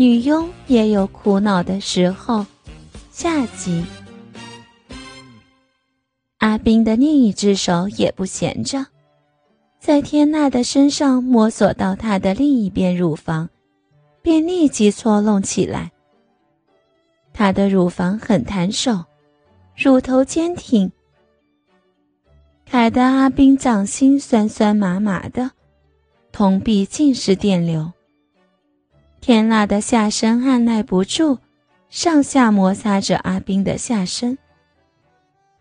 [0.00, 2.46] 女佣也有苦恼的时候。
[3.10, 3.84] 下集，
[6.38, 8.86] 阿斌的另一只手也不闲着，
[9.78, 13.50] 在天娜的身上摸索到她的另一边乳房，
[14.22, 15.92] 便立即搓弄起来。
[17.34, 19.04] 她的乳房很弹手，
[19.76, 20.90] 乳头坚挺，
[22.64, 25.50] 凯的阿斌掌心酸酸麻麻的，
[26.32, 27.92] 瞳壁尽是电流。
[29.20, 31.38] 天辣的下身按耐不住。
[31.88, 34.38] 上下摩擦着阿冰的下身，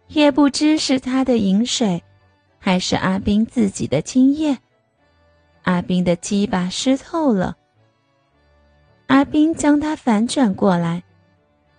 [0.10, 2.04] 也不知是他的饮水，
[2.60, 4.56] 还是阿冰自己的精液。
[5.64, 7.58] 阿冰的鸡巴湿透了。
[9.08, 11.02] 阿冰将他反转过来，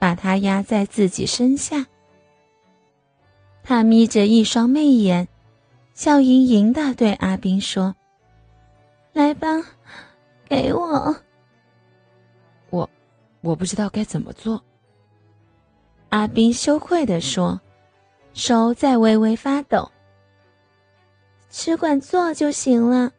[0.00, 1.86] 把他压在自己身下。
[3.62, 5.28] 他眯着一双媚眼，
[5.94, 7.94] 笑盈盈的对阿冰说
[9.14, 9.46] ：“来吧，
[10.48, 11.14] 给我。”
[13.40, 14.62] 我不知道该怎么做。
[16.10, 17.60] 阿斌羞愧地说，
[18.34, 19.90] 手在微微发抖。
[21.48, 23.12] 只管做就行了。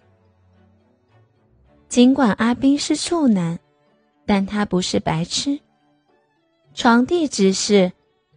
[1.89, 3.59] 尽管阿斌是处男，
[4.25, 5.59] 但他不是白痴。
[6.73, 7.91] 床地之事，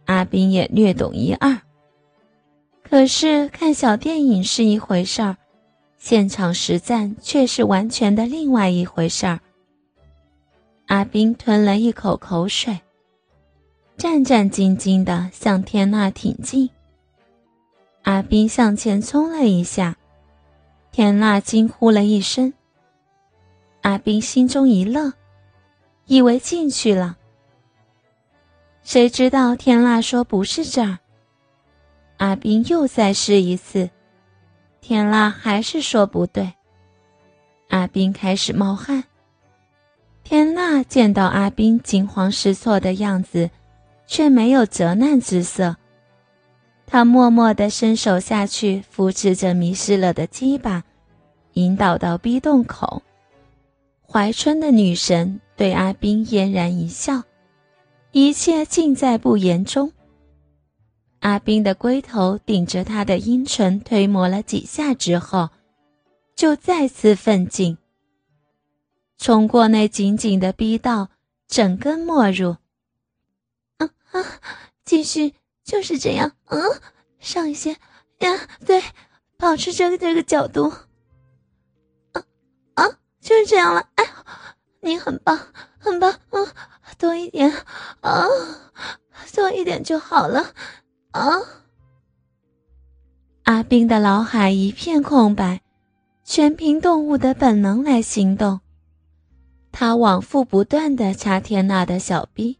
[0.05, 1.61] 阿斌也略懂一二。
[2.83, 5.37] 可是看小电影是一回事儿，
[5.97, 9.39] 现场实战却是完全的另外一回事儿。
[10.87, 12.79] 阿斌吞了一口口水，
[13.97, 16.69] 战战兢兢地向天娜挺进。
[18.03, 19.97] 阿斌向前冲了一下，
[20.91, 22.53] 天娜惊呼了一声。
[23.81, 25.11] 阿斌心中一乐，
[26.05, 27.17] 以为进去了。
[28.83, 30.99] 谁知道天娜说不是这儿。
[32.17, 33.89] 阿斌又再试一次，
[34.81, 36.53] 天娜还是说不对。
[37.69, 39.03] 阿斌开始冒汗。
[40.25, 43.51] 天娜见到阿斌惊慌失措的样子，
[44.07, 45.77] 却没有责难之色。
[46.87, 50.83] 她默默地伸手下去扶持着迷失了的鸡巴，
[51.53, 53.03] 引导到逼洞口。
[54.01, 57.21] 怀春的女神对阿斌嫣然一笑，
[58.11, 59.91] 一切尽在不言中。
[61.19, 65.49] 阿斌的龟头顶着她的阴唇推磨了几下之后，
[66.35, 67.77] 就再次奋进。
[69.17, 71.09] 冲过那紧紧的逼道，
[71.47, 72.57] 整根没入。
[73.77, 74.23] 啊啊！
[74.83, 75.33] 继续，
[75.63, 76.31] 就是这样。
[76.47, 76.61] 嗯，
[77.19, 77.71] 上一些
[78.19, 78.83] 呀，对，
[79.37, 80.71] 保持这个这个角度。
[82.11, 82.23] 啊
[82.75, 82.87] 啊，
[83.19, 83.89] 就是这样了。
[83.95, 84.05] 哎，
[84.81, 85.39] 你很棒，
[85.79, 86.13] 很棒。
[86.31, 86.47] 嗯，
[86.97, 87.51] 多一点。
[88.01, 88.25] 啊，
[89.33, 90.53] 多一点就好了。
[91.11, 91.23] 啊！
[93.43, 95.61] 阿斌的脑海一片空白，
[96.23, 98.59] 全凭动物的本能来行动。
[99.77, 102.57] 他往复不断的掐天娜的小臂，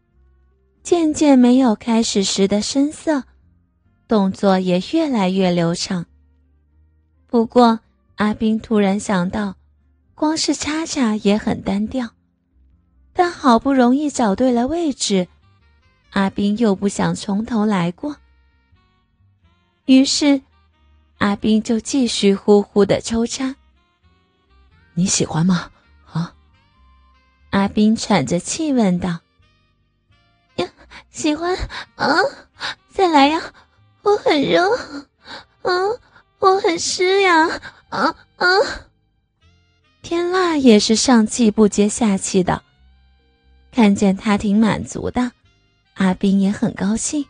[0.82, 3.24] 渐渐没有开始时的生涩，
[4.06, 6.04] 动作也越来越流畅。
[7.26, 7.80] 不过
[8.16, 9.56] 阿斌突然想到，
[10.14, 12.10] 光是掐掐也很单调，
[13.14, 15.26] 但好不容易找对了位置，
[16.10, 18.16] 阿斌又不想从头来过。
[19.86, 20.42] 于是，
[21.16, 23.56] 阿斌就继续呼呼的抽插。
[24.92, 25.70] 你喜欢吗？
[27.50, 29.20] 阿斌喘着气问道
[30.56, 30.68] ：“呀，
[31.10, 31.56] 喜欢
[31.94, 32.16] 啊，
[32.90, 33.40] 再来呀！
[34.02, 34.62] 我很热，
[35.62, 35.98] 嗯，
[36.38, 38.46] 我很湿呀，啊啊！”
[40.02, 42.62] 天辣也是上气不接下气的，
[43.72, 45.32] 看见他挺满足的，
[45.94, 47.26] 阿斌也很高兴。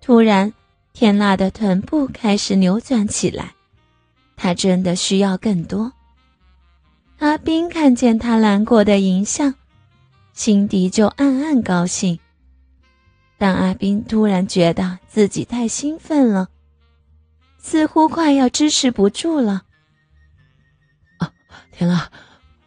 [0.00, 0.54] 突然，
[0.94, 3.54] 天辣的臀部开始扭转起来，
[4.36, 5.92] 他真的需要更多。
[7.18, 9.54] 阿斌看见他难过的影像，
[10.32, 12.20] 心底就暗暗高兴。
[13.36, 16.48] 但阿斌突然觉得自己太兴奋了，
[17.58, 19.64] 似乎快要支持不住了。
[21.18, 21.32] 啊，
[21.72, 22.08] 天啊，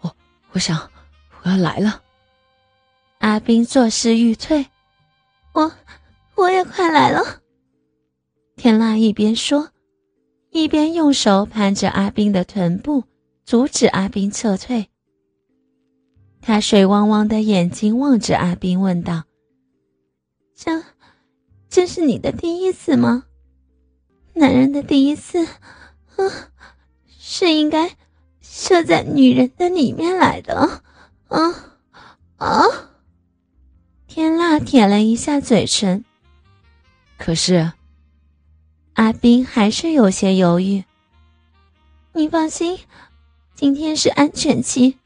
[0.01, 0.15] 我
[0.51, 0.89] 我想
[1.43, 2.01] 我要来了。
[3.19, 4.67] 阿斌作势欲退，
[5.53, 5.71] 我
[6.35, 7.39] 我也快来了。
[8.57, 9.69] 天辣一边说，
[10.49, 13.05] 一边用手攀着阿斌的臀部。
[13.43, 14.87] 阻止阿斌撤退。
[16.41, 19.23] 他水汪汪的眼睛望着阿斌，问道
[20.55, 20.83] ：“这，
[21.69, 23.25] 这是你的第一次吗？
[24.33, 25.45] 男人的第一次，
[26.15, 26.31] 嗯，
[27.05, 27.95] 是应该
[28.39, 30.81] 射在女人的里面来的。”
[31.29, 31.77] 啊
[32.37, 32.63] 啊！
[34.07, 36.03] 天辣舔了一下嘴唇。
[37.17, 37.71] 可是，
[38.93, 40.83] 阿斌还是有些犹豫。
[42.13, 42.79] 你放心。
[43.55, 44.97] 今天是安全期。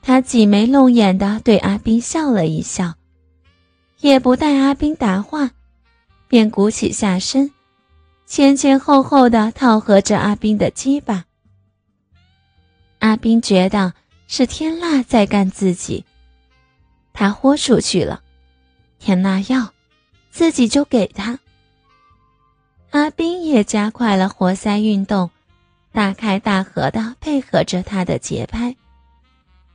[0.00, 2.94] 他挤眉弄眼的对阿斌笑了一笑，
[4.00, 5.50] 也不待阿斌答话，
[6.28, 7.50] 便鼓起下身，
[8.24, 11.26] 前前后后的套合着阿斌的鸡巴。
[13.00, 13.92] 阿斌觉得
[14.26, 16.04] 是天辣在干自己，
[17.12, 18.22] 他豁出去了，
[18.98, 19.72] 天籁要，
[20.30, 21.38] 自己就给他。
[22.90, 25.30] 阿斌也加快了活塞运动，
[25.98, 28.76] 大开大合的配合着他的节拍，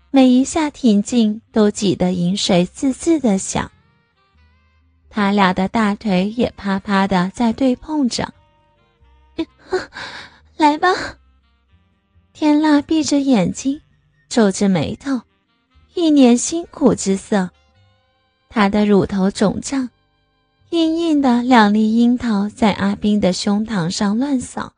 [0.09, 3.69] 每一下挺进都挤得饮水滋滋的响。
[5.09, 8.33] 他俩的大腿也啪啪的在对碰着，
[10.55, 10.87] 来吧。
[12.31, 13.81] 天籁闭着眼睛，
[14.29, 15.19] 皱着眉头，
[15.93, 17.49] 一脸辛苦之色。
[18.47, 19.89] 他的乳头肿胀，
[20.69, 24.71] 硬硬的两粒樱桃在阿斌的胸膛上乱扫。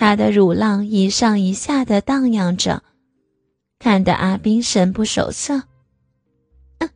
[0.00, 2.82] 他的乳浪一上一下的荡漾着，
[3.78, 5.64] 看得阿斌神不守舍。
[6.78, 6.88] 嗯，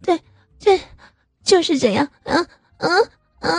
[0.00, 0.22] 对，
[0.58, 0.80] 对，
[1.42, 2.08] 就是这样。
[2.22, 2.46] 嗯
[2.78, 3.10] 嗯
[3.40, 3.52] 嗯。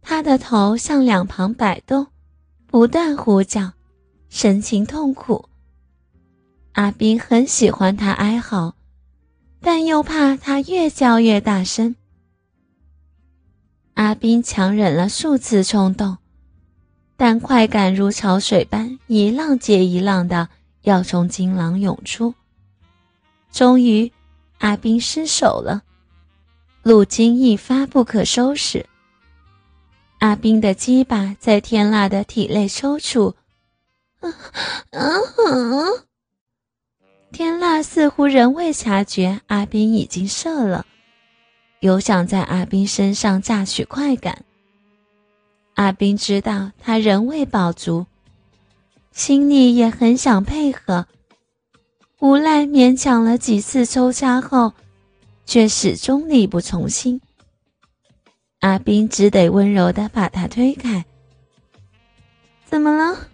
[0.00, 2.06] 他的头向两旁摆动。
[2.66, 3.72] 不断呼叫，
[4.30, 5.50] 神情痛苦。
[6.72, 8.74] 阿斌很喜欢他哀嚎，
[9.60, 11.94] 但又怕他越叫越大声。
[13.92, 16.16] 阿斌强忍了数次冲动，
[17.16, 20.48] 但快感如潮水般一浪接一浪的
[20.82, 22.34] 要从金囊涌出。
[23.50, 24.12] 终于，
[24.58, 25.82] 阿斌失手了，
[26.82, 28.84] 路金一发不可收拾。
[30.18, 33.34] 阿斌的鸡巴在天辣的体内抽搐，
[34.20, 34.28] 啊
[34.92, 35.08] 啊！
[37.32, 40.86] 天辣似乎仍未察觉阿斌已经射了，
[41.80, 44.44] 有想在阿斌身上榨取快感。
[45.76, 48.06] 阿斌知道他仍未饱足，
[49.12, 51.06] 心里也很想配合，
[52.18, 54.72] 无奈勉强了几次抽插后，
[55.44, 57.20] 却始终力不从心。
[58.60, 61.04] 阿斌只得温柔的把他推开。
[62.64, 63.28] 怎么了？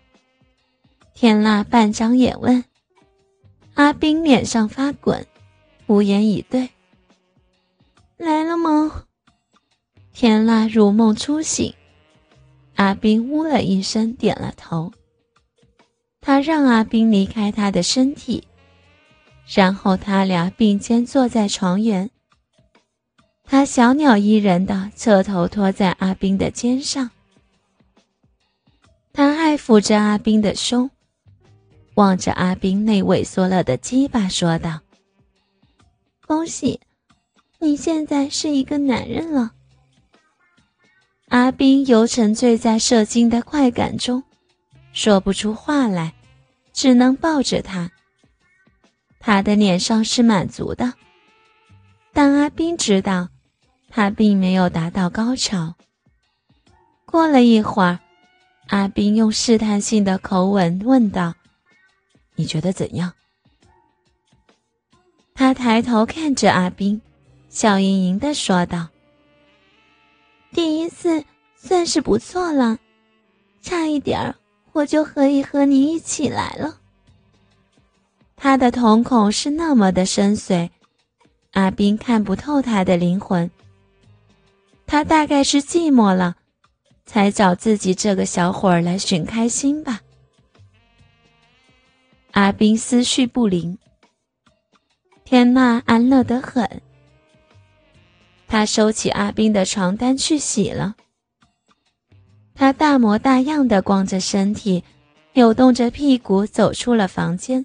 [1.14, 2.64] 天籁半张眼问。
[3.74, 5.24] 阿斌脸上发滚，
[5.86, 6.70] 无言以对。
[8.16, 9.04] 来了吗？
[10.12, 11.72] 天籁如梦初醒。
[12.74, 14.92] 阿斌呜了一声，点了头。
[16.20, 18.44] 他让阿斌离开他的身体，
[19.46, 22.10] 然后他俩并肩坐在床沿。
[23.44, 27.10] 他小鸟依人的侧头托在阿斌的肩上，
[29.12, 30.88] 他爱抚着阿斌的胸，
[31.94, 34.80] 望着阿斌那萎缩了的鸡巴说道
[36.26, 36.80] ：“恭喜，
[37.58, 39.52] 你现在是一个男人了。”
[41.32, 44.22] 阿斌犹沉醉在射精的快感中，
[44.92, 46.12] 说不出话来，
[46.74, 47.90] 只能抱着他。
[49.18, 50.92] 他的脸上是满足的，
[52.12, 53.30] 但阿斌知道。
[53.88, 55.74] 他并没有达到高潮。
[57.06, 57.98] 过了一会儿，
[58.68, 61.34] 阿斌用试探性的口吻问道
[62.36, 63.14] ：“你觉得怎样？”
[65.32, 67.00] 他抬头看着阿斌，
[67.48, 68.88] 笑盈盈的说道
[70.52, 71.24] ：“第一次
[71.56, 72.78] 算是不错了，
[73.62, 74.34] 差一点儿
[74.72, 76.78] 我就可以和你一起来了。”
[78.36, 80.68] 他的瞳孔是那么的深邃，
[81.52, 83.50] 阿斌看不透他的灵魂。
[84.86, 86.36] 他大概是寂寞了，
[87.06, 90.00] 才找自己这个小伙儿来寻开心吧。
[92.32, 93.78] 阿斌思绪不宁，
[95.24, 96.82] 天呐安乐得很。
[98.52, 100.94] 他收起阿斌的床单去洗了。
[102.52, 104.84] 他大模大样的光着身体，
[105.32, 107.64] 扭动着屁股走出了房间。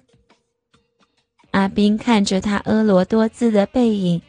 [1.50, 4.22] 阿斌看着他婀娜多姿的背影，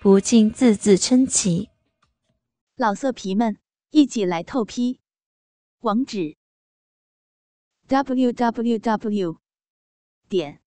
[0.00, 1.68] 不禁字字称奇。
[2.74, 3.58] 老色皮们，
[3.90, 5.00] 一起来透批！
[5.80, 6.38] 网址
[7.86, 9.36] ：w w w
[10.26, 10.62] 点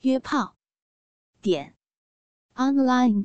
[0.00, 0.56] 约炮
[1.40, 1.74] 点
[2.54, 3.24] online